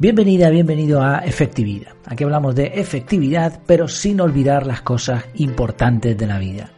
[0.00, 1.94] Bienvenida, bienvenido a Efectividad.
[2.06, 6.70] Aquí hablamos de efectividad, pero sin olvidar las cosas importantes de la vida.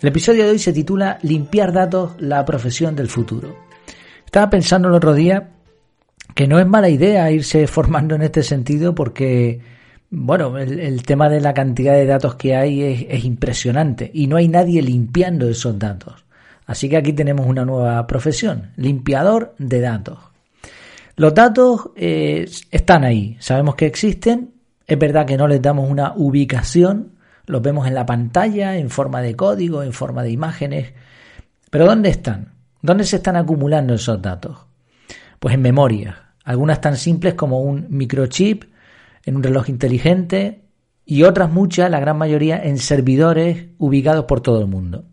[0.00, 3.56] El episodio de hoy se titula Limpiar datos, la profesión del futuro.
[4.24, 5.50] Estaba pensando el otro día
[6.32, 9.60] que no es mala idea irse formando en este sentido porque,
[10.10, 14.36] bueno, el, tema de la cantidad de datos que hay es, es impresionante y no
[14.36, 16.24] hay nadie limpiando esos datos.
[16.66, 20.33] Así que aquí tenemos una nueva profesión, limpiador de datos.
[21.16, 24.54] Los datos eh, están ahí, sabemos que existen,
[24.86, 27.12] es verdad que no les damos una ubicación,
[27.46, 30.92] los vemos en la pantalla, en forma de código, en forma de imágenes,
[31.70, 32.52] pero ¿dónde están?
[32.82, 34.58] ¿Dónde se están acumulando esos datos?
[35.38, 38.64] Pues en memoria, algunas tan simples como un microchip,
[39.24, 40.64] en un reloj inteligente
[41.06, 45.04] y otras muchas, la gran mayoría, en servidores ubicados por todo el mundo.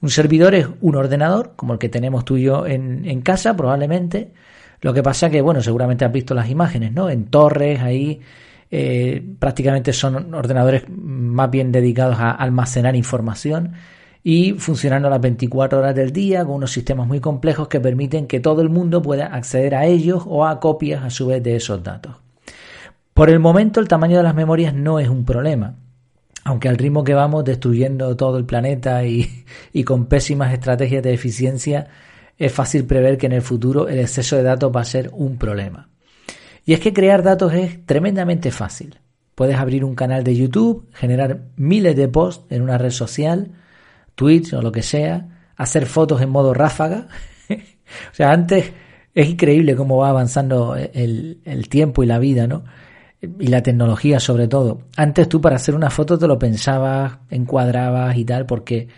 [0.00, 3.56] Un servidor es un ordenador, como el que tenemos tú y yo en, en casa
[3.56, 4.32] probablemente,
[4.80, 7.08] lo que pasa que, bueno, seguramente has visto las imágenes, ¿no?
[7.08, 8.20] En torres, ahí
[8.70, 13.72] eh, prácticamente son ordenadores más bien dedicados a almacenar información
[14.24, 18.40] y funcionando las 24 horas del día con unos sistemas muy complejos que permiten que
[18.40, 21.82] todo el mundo pueda acceder a ellos o a copias a su vez de esos
[21.82, 22.16] datos.
[23.14, 25.76] Por el momento el tamaño de las memorias no es un problema,
[26.42, 31.14] aunque al ritmo que vamos destruyendo todo el planeta y, y con pésimas estrategias de
[31.14, 31.86] eficiencia,
[32.38, 35.38] es fácil prever que en el futuro el exceso de datos va a ser un
[35.38, 35.88] problema.
[36.64, 38.98] Y es que crear datos es tremendamente fácil.
[39.34, 43.52] Puedes abrir un canal de YouTube, generar miles de posts en una red social,
[44.14, 47.08] tweets o lo que sea, hacer fotos en modo ráfaga.
[47.48, 48.72] o sea, antes
[49.14, 52.64] es increíble cómo va avanzando el, el tiempo y la vida, ¿no?
[53.20, 54.82] y la tecnología sobre todo.
[54.96, 58.88] Antes tú para hacer una foto te lo pensabas, encuadrabas y tal, porque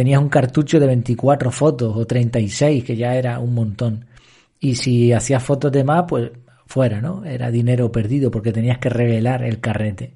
[0.00, 4.06] tenías un cartucho de 24 fotos o 36, que ya era un montón.
[4.58, 6.30] Y si hacías fotos de más, pues
[6.64, 7.22] fuera, ¿no?
[7.26, 10.14] Era dinero perdido porque tenías que revelar el carrete,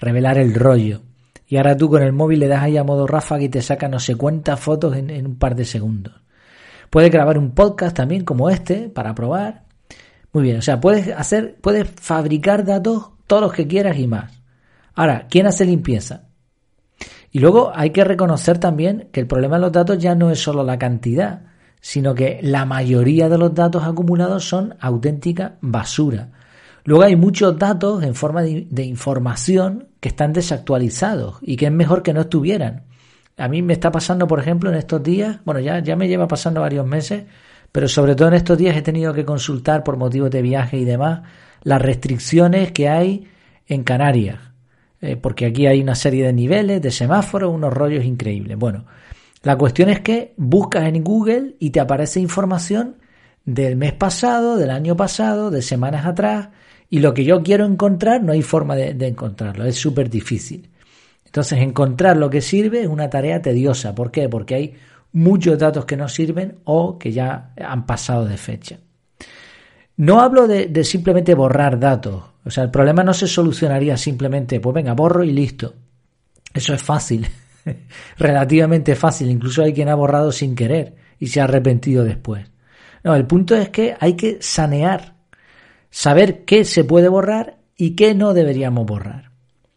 [0.00, 1.02] revelar el rollo.
[1.46, 3.86] Y ahora tú con el móvil le das ahí a modo ráfaga y te saca
[3.86, 6.14] no sé cuántas fotos en, en un par de segundos.
[6.90, 9.66] Puedes grabar un podcast también como este para probar.
[10.32, 14.32] Muy bien, o sea, puedes hacer, puedes fabricar datos todos los que quieras y más.
[14.96, 16.24] Ahora, ¿quién hace limpieza?
[17.32, 20.38] Y luego hay que reconocer también que el problema de los datos ya no es
[20.40, 21.40] solo la cantidad,
[21.80, 26.28] sino que la mayoría de los datos acumulados son auténtica basura.
[26.84, 32.02] Luego hay muchos datos en forma de, información que están desactualizados y que es mejor
[32.02, 32.82] que no estuvieran.
[33.38, 36.28] A mí me está pasando, por ejemplo, en estos días, bueno, ya, ya me lleva
[36.28, 37.24] pasando varios meses,
[37.70, 40.84] pero sobre todo en estos días he tenido que consultar por motivos de viaje y
[40.84, 41.22] demás
[41.62, 43.28] las restricciones que hay
[43.66, 44.51] en Canarias
[45.02, 48.56] eh, porque aquí hay una serie de niveles, de semáforos, unos rollos increíbles.
[48.56, 48.86] Bueno,
[49.42, 52.96] la cuestión es que buscas en Google y te aparece información
[53.44, 56.48] del mes pasado, del año pasado, de semanas atrás,
[56.88, 60.70] y lo que yo quiero encontrar no hay forma de, de encontrarlo, es súper difícil.
[61.26, 63.94] Entonces, encontrar lo que sirve es una tarea tediosa.
[63.94, 64.28] ¿Por qué?
[64.28, 64.74] Porque hay
[65.12, 68.78] muchos datos que no sirven o que ya han pasado de fecha.
[69.96, 72.24] No hablo de, simplemente borrar datos.
[72.44, 75.74] O sea, el problema no se solucionaría simplemente, pues venga, borro y listo.
[76.52, 77.26] Eso es fácil,
[78.18, 79.30] relativamente fácil.
[79.30, 82.50] Incluso hay quien ha borrado sin querer y se ha arrepentido después.
[83.04, 85.14] No, el punto es que hay que sanear,
[85.90, 89.30] saber qué se puede borrar y qué no deberíamos borrar.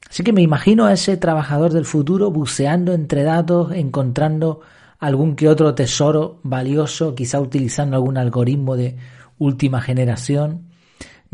[0.09, 4.61] Así que me imagino a ese trabajador del futuro buceando entre datos, encontrando
[4.99, 8.97] algún que otro tesoro valioso, quizá utilizando algún algoritmo de
[9.37, 10.64] última generación.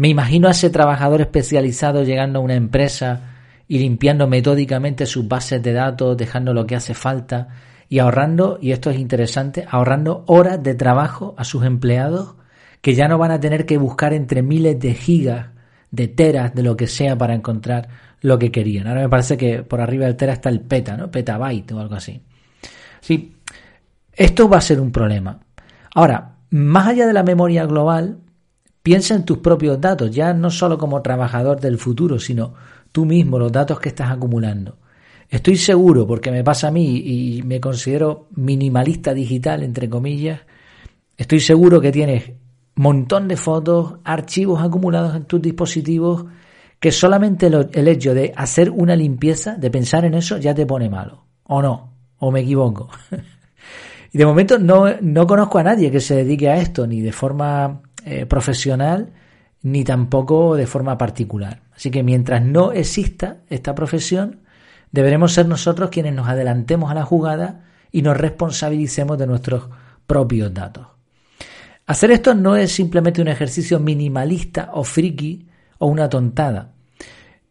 [0.01, 3.35] Me imagino a ese trabajador especializado llegando a una empresa
[3.67, 7.49] y limpiando metódicamente sus bases de datos, dejando lo que hace falta
[7.87, 12.33] y ahorrando, y esto es interesante, ahorrando horas de trabajo a sus empleados
[12.81, 15.49] que ya no van a tener que buscar entre miles de gigas,
[15.91, 17.87] de teras, de lo que sea para encontrar
[18.21, 18.87] lo que querían.
[18.87, 21.11] Ahora me parece que por arriba del tera está el peta, ¿no?
[21.11, 22.23] Petabyte o algo así.
[23.01, 23.35] Sí,
[24.13, 25.41] esto va a ser un problema.
[25.93, 28.17] Ahora, más allá de la memoria global,
[28.83, 32.53] piensa en tus propios datos, ya no solo como trabajador del futuro, sino
[32.91, 34.77] tú mismo, los datos que estás acumulando.
[35.29, 40.41] Estoy seguro, porque me pasa a mí y me considero minimalista digital, entre comillas,
[41.15, 42.31] estoy seguro que tienes
[42.75, 46.25] montón de fotos, archivos acumulados en tus dispositivos,
[46.79, 50.89] que solamente el hecho de hacer una limpieza, de pensar en eso, ya te pone
[50.89, 51.25] malo.
[51.43, 51.93] ¿O no?
[52.17, 52.89] ¿O me equivoco?
[54.13, 57.13] Y de momento no, no conozco a nadie que se dedique a esto, ni de
[57.13, 59.13] forma eh, profesional,
[59.61, 61.61] ni tampoco de forma particular.
[61.75, 64.41] Así que mientras no exista esta profesión,
[64.91, 69.69] deberemos ser nosotros quienes nos adelantemos a la jugada y nos responsabilicemos de nuestros
[70.07, 70.87] propios datos.
[71.85, 75.47] Hacer esto no es simplemente un ejercicio minimalista o friki
[75.79, 76.71] o una tontada.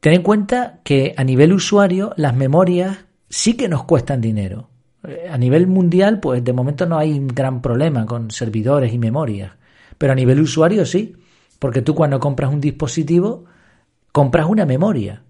[0.01, 2.99] Ten en cuenta que a nivel usuario las memorias
[3.29, 4.71] sí que nos cuestan dinero.
[5.07, 8.99] Eh, a nivel mundial, pues de momento no hay un gran problema con servidores y
[8.99, 9.53] memorias.
[10.01, 11.15] Pero a nivel usuario sí,
[11.59, 13.45] porque tú cuando compras un dispositivo,
[14.13, 15.25] compras una memoria.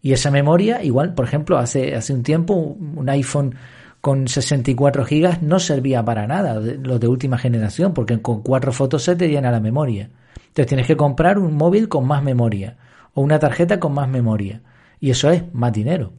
[0.00, 3.54] Y esa memoria, igual, por ejemplo, hace, hace un tiempo un iPhone
[4.00, 9.02] con 64 gigas no servía para nada, los de última generación, porque con cuatro fotos
[9.02, 10.08] se te llena la memoria.
[10.46, 12.78] Entonces tienes que comprar un móvil con más memoria
[13.12, 14.62] o una tarjeta con más memoria.
[14.98, 16.14] Y eso es más dinero.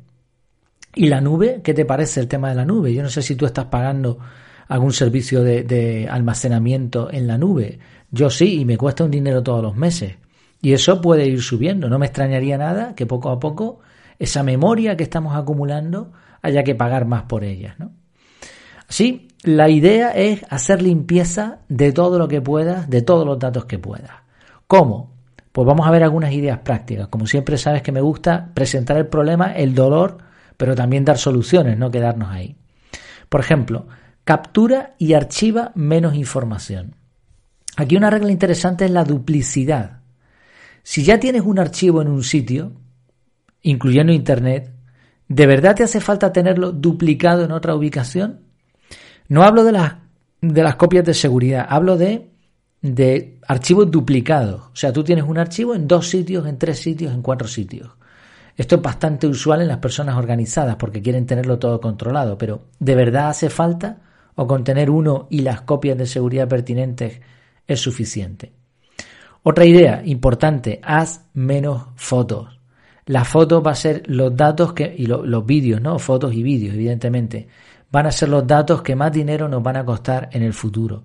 [0.94, 1.62] ¿Y la nube?
[1.64, 2.94] ¿Qué te parece el tema de la nube?
[2.94, 4.20] Yo no sé si tú estás pagando
[4.68, 7.80] algún servicio de, almacenamiento en la nube.
[8.12, 10.16] Yo sí, y me cuesta un dinero todos los meses.
[10.62, 11.90] Y eso puede ir subiendo.
[11.90, 13.80] No me extrañaría nada que poco a poco
[14.20, 16.12] esa memoria que estamos acumulando
[16.42, 17.76] haya que pagar más por ella.
[17.78, 17.92] ¿no?
[18.88, 23.66] Así, la idea es hacer limpieza de todo lo que puedas, de todos los datos
[23.66, 24.12] que puedas.
[24.66, 25.14] ¿Cómo?
[25.52, 27.08] Pues vamos a ver algunas ideas prácticas.
[27.08, 30.18] Como siempre sabes que me gusta presentar el problema, el dolor,
[30.56, 32.56] pero también dar soluciones, no quedarnos ahí.
[33.30, 33.88] Por ejemplo,
[34.28, 36.96] captura y archiva menos información.
[37.78, 40.02] Aquí una regla interesante es la duplicidad.
[40.84, 42.74] Si ya tienes un archivo en un sitio,
[43.62, 44.74] incluyendo Internet,
[45.30, 48.42] ¿de verdad te hace falta tenerlo duplicado en otra ubicación?
[49.30, 49.96] No hablo de las,
[50.42, 52.30] de las copias de seguridad, hablo de,
[52.82, 54.60] de archivos duplicados.
[54.74, 57.92] O sea, tú tienes un archivo en dos sitios, en tres sitios, en cuatro sitios.
[58.58, 62.96] Esto es bastante usual en las personas organizadas porque quieren tenerlo todo controlado, pero ¿de
[62.96, 64.02] verdad hace falta
[64.38, 67.20] o con tener uno y las copias de seguridad pertinentes
[67.68, 68.54] es suficiente?
[69.44, 72.60] Otra idea importante, haz menos fotos.
[73.06, 75.98] La foto va a ser los datos que, y los vídeos, ¿no?
[75.98, 77.48] Fotos y vídeos, evidentemente,
[77.90, 81.04] van a ser los datos que más dinero nos van a costar en el futuro.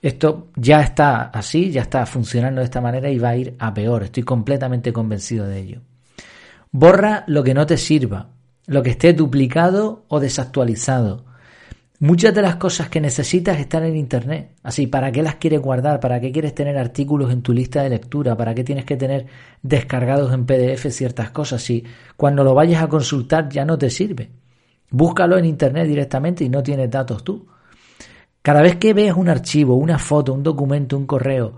[0.00, 3.74] Esto ya está así, ya está funcionando de esta manera y va a ir a
[3.74, 4.04] peor.
[4.04, 5.80] Estoy completamente convencido de ello.
[6.70, 8.28] Borra lo que no te sirva,
[8.66, 11.24] lo que esté duplicado o desactualizado.
[12.00, 14.56] Muchas de las cosas que necesitas están en Internet.
[14.62, 16.00] Así, ¿para qué las quieres guardar?
[16.00, 18.36] ¿Para qué quieres tener artículos en tu lista de lectura?
[18.36, 19.26] ¿Para qué tienes que tener
[19.62, 21.62] descargados en PDF ciertas cosas?
[21.62, 21.84] Si
[22.16, 24.30] cuando lo vayas a consultar ya no te sirve.
[24.90, 27.46] Búscalo en Internet directamente y no tienes datos tú.
[28.42, 31.56] Cada vez que veas un archivo, una foto, un documento, un correo,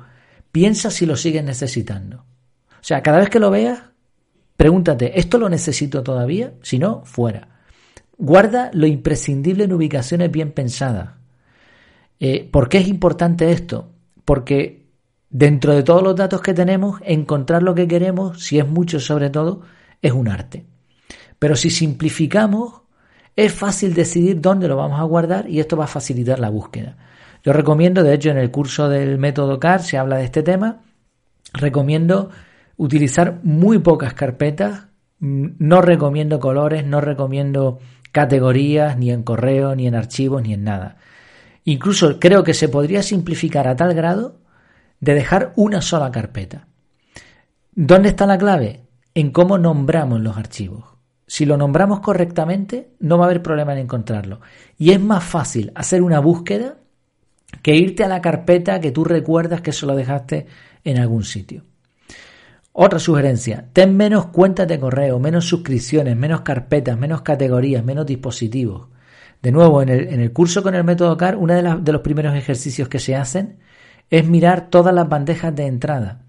[0.50, 2.16] piensa si lo sigues necesitando.
[2.16, 3.80] O sea, cada vez que lo veas,
[4.62, 6.52] Pregúntate, ¿esto lo necesito todavía?
[6.62, 7.48] Si no, fuera.
[8.24, 11.14] Guarda lo imprescindible en ubicaciones bien pensadas.
[12.20, 13.90] Eh, ¿Por qué es importante esto?
[14.24, 14.86] Porque
[15.28, 19.28] dentro de todos los datos que tenemos, encontrar lo que queremos, si es mucho sobre
[19.28, 19.62] todo,
[20.00, 20.64] es un arte.
[21.40, 22.82] Pero si simplificamos,
[23.34, 26.96] es fácil decidir dónde lo vamos a guardar y esto va a facilitar la búsqueda.
[27.42, 30.82] Yo recomiendo, de hecho en el curso del método CAR se habla de este tema,
[31.54, 32.30] recomiendo
[32.76, 34.91] utilizar muy pocas carpetas.
[35.22, 37.78] Mm, no recomiendo colores, no recomiendo
[38.10, 40.96] categorías, ni en correo, ni en archivos, ni en nada.
[41.64, 44.40] Incluso creo que se podría simplificar a tal grado
[44.98, 46.66] de dejar una sola carpeta.
[47.72, 48.80] ¿Dónde está la clave?
[49.14, 50.84] En cómo nombramos los archivos.
[51.26, 54.40] Si lo nombramos correctamente, no va a haber problema en encontrarlo.
[54.76, 56.78] Y es más fácil hacer una búsqueda
[57.62, 60.46] que irte a la carpeta que tú recuerdas que se lo dejaste
[60.82, 61.62] en algún sitio.
[62.72, 68.88] Otra sugerencia, ten menos cuentas de correo, menos suscripciones, menos carpetas, menos categorías, menos dispositivos.
[69.42, 72.88] De nuevo, en el, curso con el método CAR, uno de, de los primeros ejercicios
[72.88, 73.58] que se hacen
[74.08, 76.22] es mirar todas las bandejas de entrada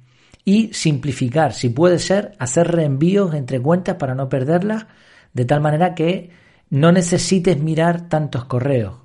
[0.43, 4.87] y simplificar, si puede ser, hacer reenvíos entre cuentas para no perderlas,
[5.33, 6.31] de tal manera que
[6.69, 8.95] no necesites mirar tantos correos.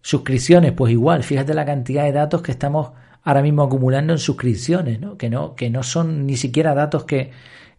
[0.00, 2.92] Suscripciones, pues igual, fíjate la cantidad de datos que estamos
[3.22, 5.16] ahora mismo acumulando en suscripciones, ¿no?
[5.16, 7.30] Que no, que no son ni siquiera datos que,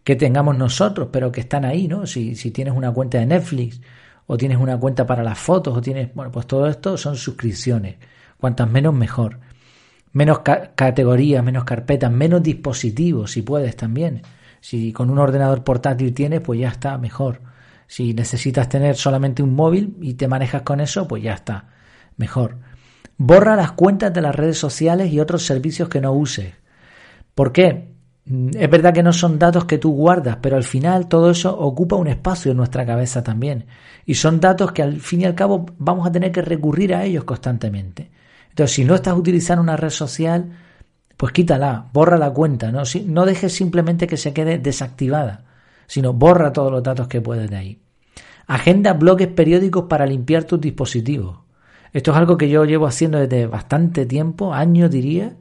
[0.02, 2.06] que tengamos nosotros, pero que están ahí, ¿no?
[2.06, 3.80] Si, si tienes una cuenta de Netflix
[4.26, 7.96] o tienes una cuenta para las fotos o tienes, bueno, pues todo esto son suscripciones.
[8.38, 9.40] Cuantas menos mejor.
[10.12, 14.22] Menos categorías, menos carpetas, menos dispositivos, si puedes también.
[14.60, 17.40] Si con un ordenador portátil tienes, pues ya está mejor.
[17.86, 21.70] Si necesitas tener solamente un móvil y te manejas con eso, pues ya está
[22.16, 22.56] mejor.
[23.16, 26.54] Borra las cuentas de las redes sociales y otros servicios que no uses.
[27.34, 27.94] ¿Por qué?
[28.26, 31.56] Mm, es verdad que no son datos que tú guardas, pero al final todo eso
[31.58, 33.66] ocupa un espacio en nuestra cabeza también.
[34.06, 37.04] Y son datos que al fin y al cabo vamos a tener que recurrir a
[37.04, 38.10] ellos constantemente.
[38.50, 40.52] Entonces, si no estás utilizando una red social,
[41.16, 45.44] pues quítala, borra la cuenta, no, no dejes simplemente que se quede desactivada,
[45.86, 47.80] sino borra todos los datos que puedes de ahí.
[48.46, 51.43] Agenda bloques periódicos para limpiar tus dispositivos.
[51.94, 55.36] Esto es algo que yo llevo haciendo desde bastante tiempo, años diría,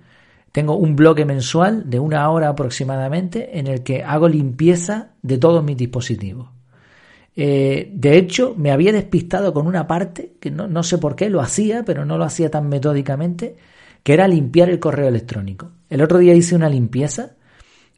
[0.51, 5.63] tengo un bloque mensual de una hora aproximadamente en el que hago limpieza de todos
[5.63, 6.49] mis dispositivos.
[7.35, 11.27] Eh, de hecho, me había despistado con una parte, que no, no sé por qué,
[11.31, 13.55] lo hacía, pero no lo hacía tan metódicamente,
[14.03, 15.71] que era limpiar el correo electrónico.
[15.89, 17.31] El otro día hice una limpieza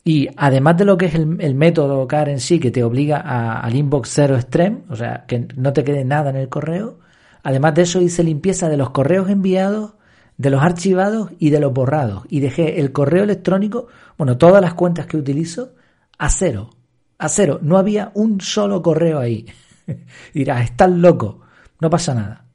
[0.05, 3.19] y además de lo que es el, método CAR en sí, que te obliga
[3.59, 6.99] al inbox cero extreme, o sea, que no te quede nada en el correo,
[7.45, 9.93] además de eso hice limpieza de los correos enviados,
[10.37, 12.23] de los archivados y de los borrados.
[12.27, 13.87] Y dejé el correo electrónico,
[14.17, 15.75] bueno, todas las cuentas que utilizo,
[16.17, 16.71] a cero.
[17.19, 17.59] A cero.
[17.61, 19.45] No había un solo correo ahí.
[20.33, 21.41] Dirás, estás loco.
[21.79, 22.45] No pasa nada.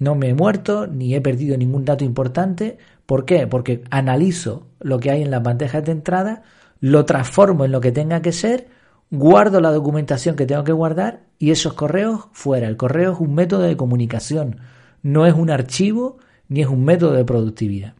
[0.00, 2.76] No me he muerto ni he perdido ningún dato importante.
[3.06, 3.46] ¿Por qué?
[3.46, 6.42] Porque analizo lo que hay en las bandejas de entrada,
[6.80, 8.66] lo transformo en lo que tenga que ser,
[9.10, 12.68] guardo la documentación que tengo que guardar y esos correos fuera.
[12.68, 14.58] El correo es un método de comunicación,
[15.02, 17.94] no es un archivo ni es un método de productividad.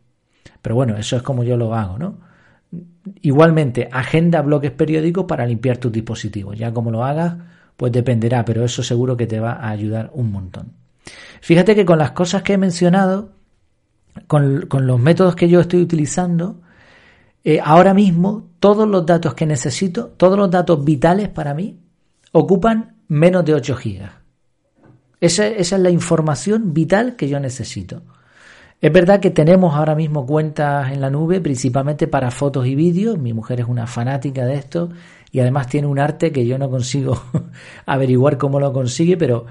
[0.63, 2.19] Pero bueno, eso es como yo lo hago, ¿no?
[3.23, 6.59] Igualmente, agenda bloques periódicos para limpiar tus dispositivos.
[6.59, 7.37] Ya como lo hagas,
[7.77, 10.73] pues dependerá, pero eso seguro que te va a ayudar un montón.
[11.41, 13.31] Fíjate que con las cosas que he mencionado,
[14.27, 16.61] con, los métodos que yo estoy utilizando,
[17.45, 21.79] eh, ahora mismo todos los datos que necesito, todos los datos vitales para mí,
[22.33, 24.13] ocupan menos de 8 gigas.
[25.21, 28.03] Esa, esa, es la información vital que yo necesito.
[28.81, 33.19] Es verdad que tenemos ahora mismo cuentas en la nube, principalmente para fotos y vídeos.
[33.19, 34.91] Mi mujer es una fanática de esto
[35.31, 37.23] y además tiene un arte que yo no consigo
[37.87, 39.45] averiguar cómo lo consigue, pero,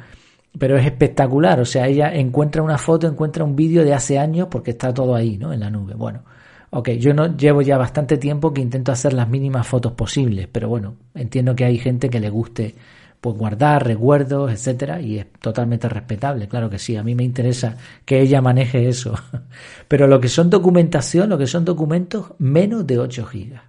[0.57, 1.59] pero es espectacular.
[1.59, 5.13] O sea, ella encuentra una foto, encuentra un vídeo de hace años porque está todo
[5.13, 5.53] ahí, ¿no?
[5.53, 5.93] En la nube.
[5.93, 6.23] Bueno,
[6.71, 10.69] Ok, yo no llevo ya bastante tiempo que intento hacer las mínimas fotos posibles, pero
[10.69, 12.75] bueno, entiendo que hay gente que le guste
[13.21, 17.75] pues guardar recuerdos, etcétera, y es totalmente respetable, claro que sí, a mí me interesa
[18.05, 19.13] que ella maneje eso.
[19.89, 23.63] Pero lo que son documentación, lo que son documentos, menos de 8 gigas.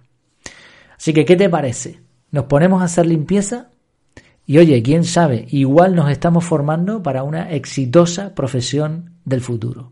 [0.95, 1.99] Así que, ¿qué te parece?
[2.31, 3.71] ¿Nos ponemos a hacer limpieza?
[4.45, 9.91] Y oye, quién sabe, igual nos estamos formando para una exitosa profesión del futuro.